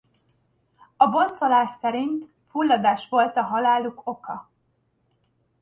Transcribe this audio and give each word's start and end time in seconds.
A 0.97 1.07
boncolás 1.09 1.71
szerint 1.81 2.25
fulladás 2.49 3.09
volt 3.09 3.37
a 3.37 3.43
haláluk 3.43 4.01
oka. 4.07 4.49